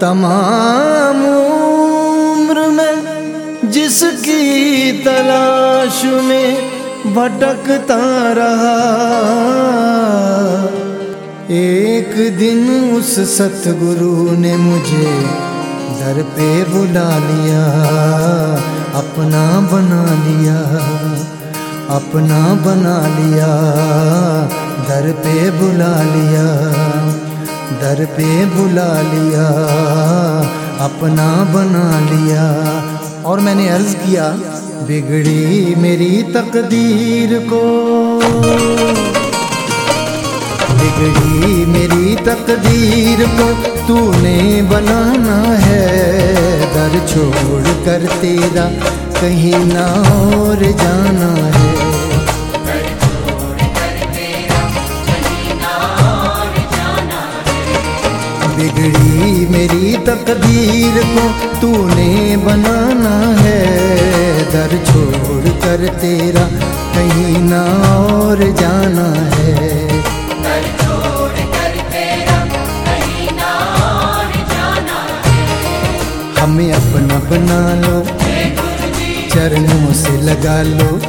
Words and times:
तमाम 0.00 1.24
उम्र 1.24 2.66
में 2.68 3.70
जिसकी 3.70 4.92
तलाश 5.02 6.04
में 6.04 6.70
भटकता 7.14 7.98
रहा। 8.32 8.76
एक 11.50 12.38
दिन 12.38 12.90
उस 12.94 13.18
सतगुरु 13.38 14.36
ने 14.36 14.56
मुझे 14.56 15.12
दर 16.00 16.22
पे 16.22 16.64
बुला 16.64 17.08
लिया, 17.18 17.64
अपना 18.94 19.44
बना 19.72 20.02
लिया, 20.26 20.58
अपना 21.96 22.42
बना 22.64 22.98
लिया, 23.16 23.50
दर 24.88 25.12
पे 25.12 25.50
बुला 25.50 25.94
लिया। 26.02 26.46
दर 27.70 28.04
पे 28.04 28.46
बुला 28.46 29.02
लिया, 29.02 29.46
अपना 30.80 31.28
बना 31.44 32.00
लिया। 32.00 32.44
और 33.22 33.40
मैंने 33.40 33.68
अर्ज़ 33.68 33.96
किया, 33.96 34.28
बिगड़ी 34.86 35.74
मेरी 35.74 36.22
तकदीर 36.22 37.38
को। 37.38 37.62
बिगड़ी 40.74 41.66
मेरी 41.66 42.16
तकदीर 42.16 43.26
को 43.28 43.52
तूने 43.88 44.62
बनाना 44.62 45.42
है। 45.58 45.86
दर 46.74 47.06
छोड़ 47.06 47.68
कर 47.84 48.06
तेरा 48.20 48.64
कहीं 49.20 49.64
ना 49.64 49.86
और 50.36 50.56
जाना 50.56 51.58
है। 51.58 51.79
बिगड़ी 58.60 59.46
मेरी 59.46 59.96
तकदीर 59.96 61.04
को 61.04 61.26
तूने 61.60 62.36
बनाना 62.36 63.40
है। 63.40 63.60
दर 64.52 64.84
छोड़ 64.84 65.48
कर 65.48 65.88
तेरा 65.94 66.44
कहीं 66.94 67.38
ना 67.38 67.62
और 67.96 68.38
जाना 68.52 69.08
है। 69.36 69.88
हमें 76.40 76.72
अपना 76.72 77.18
बना 77.30 77.74
लो। 77.74 78.04
चरणों 79.34 79.94
से 79.94 80.20
लगा 80.20 80.62
लो। 80.62 81.00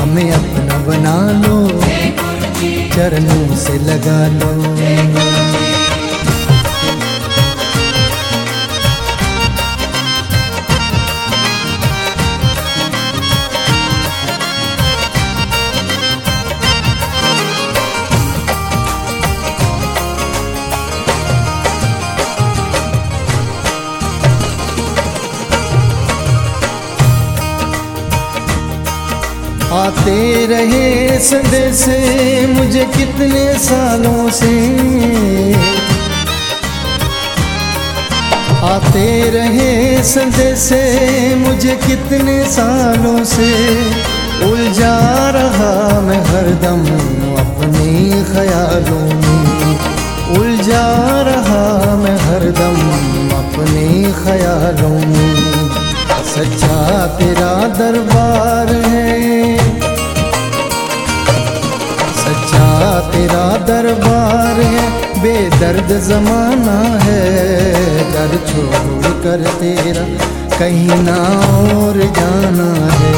हमें 0.00 0.32
अपना 0.32 0.78
बना 0.78 1.16
लो। 1.32 1.68
चरणों 2.96 3.56
से 3.56 3.78
लगा 3.78 4.26
लो। 4.26 5.27
आते 29.72 30.46
रहे 30.46 31.18
संदेश 31.20 31.80
मुझे 32.48 32.84
कितने 32.96 33.42
सालों 33.58 34.30
से। 34.30 34.52
आते 38.68 39.08
रहे 39.30 40.02
संदेश 40.02 40.68
मुझे 41.38 41.74
कितने 41.86 42.36
सालों 42.44 43.24
से। 43.24 43.50
उलझा 44.46 44.96
रहा 45.36 46.00
मैं 46.00 46.22
हरदम 46.24 46.82
अपने 47.36 47.88
ख्यालों 48.32 49.06
में। 49.20 49.78
उलझा 50.38 50.86
रहा 51.28 51.94
मैं 51.96 52.16
हरदम 52.18 52.80
अपने 53.36 53.86
ख्यालों 54.24 54.98
में। 55.06 55.48
सच्चा 56.28 57.06
तेरा 57.18 57.52
दरबार 57.78 58.67
बेदर्द 65.38 65.90
जमाना 66.04 66.76
है 67.02 67.18
दर 68.12 68.32
छोड़ 68.46 69.10
कर 69.24 69.42
तेरा 69.58 70.04
कहीं 70.54 70.96
ना 71.02 71.16
और 71.74 71.98
जाना 72.16 72.66
है। 72.92 73.12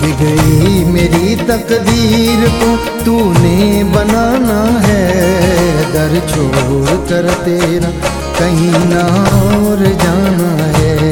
बिगड़ी 0.00 0.84
मेरी 0.94 1.36
तकदीर 1.44 2.48
को 2.60 2.70
तूने 3.04 3.58
बनाना 3.94 4.60
है 4.86 5.04
दर 5.92 6.18
छोड़ 6.32 6.96
कर 7.10 7.32
तेरा 7.44 7.92
कहीं 8.40 8.84
ना 8.88 9.04
और 9.42 9.86
जाना 10.04 10.50
है। 10.78 11.03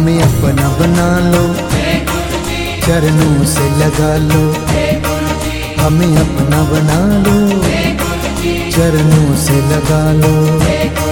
हमें 0.00 0.22
अपना 0.22 0.68
बना 0.68 1.18
लो। 1.30 1.54
चरणों 2.86 3.44
से 3.44 3.64
लगा 3.70 4.16
लो। 4.16 4.52
हमें 5.82 6.16
अपना 6.16 6.62
बना 6.62 7.18
लो। 7.18 7.62
चरणों 8.70 9.36
से 9.36 9.52
लगा 9.52 10.12
लो। 10.12 11.09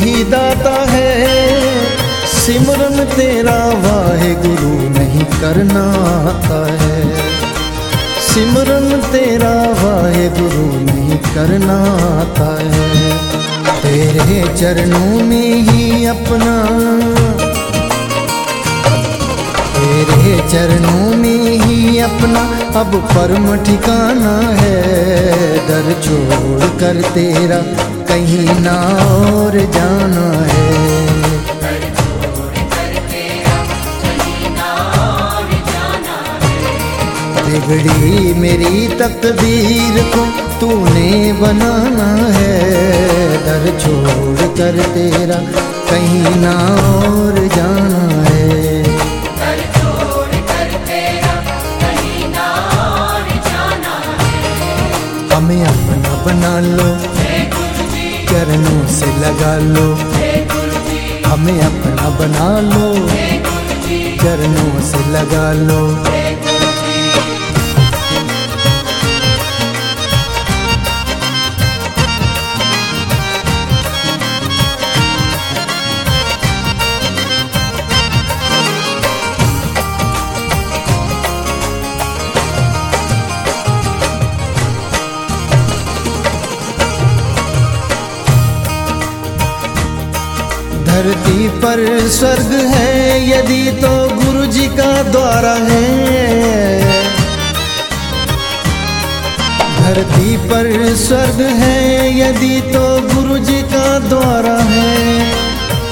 ही 0.00 0.24
दाता 0.24 0.74
है। 0.90 1.08
सिमरन 2.26 3.04
तेरा 3.04 3.58
वाहे 3.82 4.34
गुरु 4.34 4.72
नहीं 4.90 5.24
करना 5.40 5.84
आता 6.20 6.60
है। 6.74 7.02
सिमरन 8.20 8.88
तेरा 9.12 9.52
वाहे 9.80 10.28
गुरु 10.28 10.66
नहीं 10.84 11.18
करना 11.34 11.78
आता 12.10 12.50
है। 12.64 13.18
तेरे 13.82 14.40
चरणों 14.56 15.20
में 15.26 15.52
ही 15.62 16.06
अपना, 16.06 16.54
तेरे 19.76 20.36
चरणों 20.48 21.16
में 21.16 21.58
ही 21.60 21.98
अपना 21.98 22.42
अब 22.80 22.94
परम 23.06 23.46
ठिकाना 23.64 24.34
है। 24.58 24.76
दर 25.68 25.92
छोड़ 26.02 26.68
कर 26.80 27.00
तेरा 27.10 27.60
कहीं 28.10 28.60
ना 28.60 28.76
और 29.16 29.56
जाना 29.74 30.24
है। 30.46 30.68
बिगड़ी 37.68 38.34
मेरी 38.34 38.88
तकदीर 38.98 39.96
को 40.14 40.24
तूने 40.60 41.10
बनाना 41.32 42.08
है। 42.36 42.54
दर 43.46 43.64
छोड़ 43.78 44.48
कर 44.58 44.78
तेरा 44.94 45.38
कहीं 45.90 46.34
ना 46.36 46.54
और 46.88 47.38
जाना 47.56 48.02
है। 48.24 48.48
हमें 55.34 55.64
अपना 55.64 56.12
बना 56.24 56.58
लो। 56.60 56.90
चरणों 58.30 58.86
से 58.86 59.06
लगा 59.06 59.56
लो। 59.58 59.94
हमें 61.28 61.60
अपना 61.60 62.10
बना 62.10 62.60
लो। 62.60 63.08
चरणों 64.22 64.80
से 64.80 65.10
लगा 65.10 65.52
लो। 65.52 66.19
धरती 91.00 91.48
पर 91.48 92.08
स्वर्ग 92.08 92.52
है, 92.52 93.30
यदि 93.30 93.72
तो 93.72 94.08
गुरु 94.14 94.46
जी 94.46 94.66
का 94.68 95.02
द्वारा 95.02 95.52
है। 95.52 96.80
धरती 99.78 100.36
पर 100.36 100.94
स्वर्ग 100.96 101.40
है, 101.40 102.18
यदि 102.20 102.60
तो 102.60 103.00
गुरु 103.14 103.38
जी 103.38 103.62
का 103.62 103.98
द्वारा 103.98 104.56
है। 104.62 105.24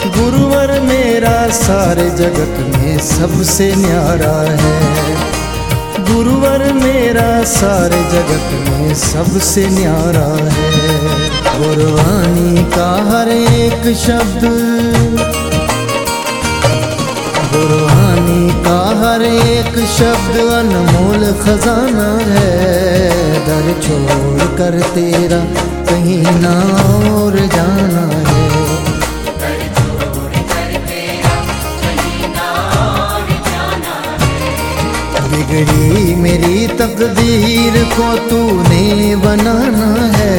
गुरुवर 0.05 0.81
मेरा 0.81 1.49
सारे 1.49 2.11
जगत 2.11 2.77
में 2.77 2.99
सबसे 2.99 3.75
न्यारा 3.77 4.37
है। 4.63 5.17
गुरुवर 6.15 6.68
मेरा 6.99 7.45
सारे 7.45 7.99
जगत 8.13 8.47
में 8.69 8.95
सबसे 8.95 9.67
न्यारा 9.69 10.31
है। 10.55 10.71
गुरवानी 11.59 12.65
का 12.75 12.89
हर 13.09 13.29
एक 13.29 13.85
शब्द। 13.97 14.43
गुरवानी 17.53 18.43
का 18.65 18.81
हर 19.03 19.23
एक 19.23 19.79
शब्द 19.89 20.41
अनमोल 20.53 21.23
खजाना 21.43 22.09
है। 22.33 22.51
दर 23.47 23.73
छोड़ 23.83 24.49
कर 24.59 24.81
तेरा 24.95 25.41
कहीं 25.91 26.23
ना 26.41 26.57
और 27.15 27.39
जाना 27.55 28.07
है 28.19 28.28
बिगड़ी 35.49 36.15
मेरी 36.15 36.67
तकदीर 36.67 37.85
को 37.85 38.17
तूने 38.17 39.17
बनाना 39.17 40.17
है। 40.17 40.35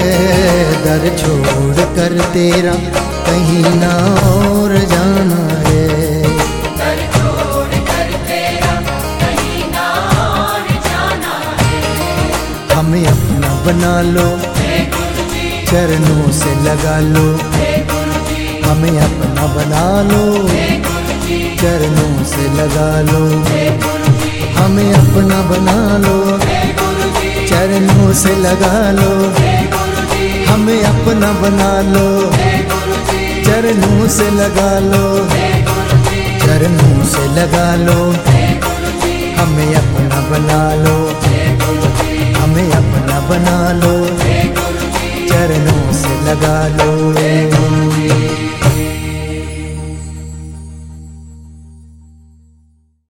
दर 0.83 1.17
छोड़ 1.17 1.75
कर 1.95 2.19
तेरा 2.33 2.73
कहीं 3.25 3.63
ना 3.63 3.93
और 4.29 4.77
जाना 4.77 5.69
है। 5.69 6.23
हमें 12.73 13.05
अपना 13.05 13.49
बना 13.65 14.01
लो। 14.01 14.29
चरणों 15.71 16.31
से 16.31 16.55
लगा 16.63 16.99
लो। 16.99 17.27
हमें 18.69 18.99
अपना 18.99 19.47
बना 19.47 20.01
लो। 20.01 20.47
चरणों 21.61 22.23
से 22.23 22.53
लगा 22.53 23.01
लो। 23.01 23.43
हमें 24.59 24.93
अपना 25.19 25.41
बना 25.41 25.97
लो। 25.97 26.17
चरणों 27.47 28.13
से 28.13 28.35
लगा 28.35 28.91
लो। 28.91 29.11
हमें 30.51 30.83
अपना 30.83 31.31
बना 31.41 31.71
लो। 31.93 32.31
चरणों 33.43 34.07
से 34.07 34.29
लगा 34.31 34.71
लो। 34.79 35.03
चरणों 36.45 37.03
से 37.05 37.25
लगा 37.35 37.75
लो। 37.75 37.99
हमें 39.41 39.75
अपना 39.75 40.19
बना 40.31 40.61
लो। 40.83 40.97
हमें 42.39 42.71
अपना 42.71 43.19
बना 43.19 43.59
लो। 43.73 43.93
चरणों 45.27 45.93
से 45.93 46.13
लगा 46.29 46.67
लो। 46.67 46.89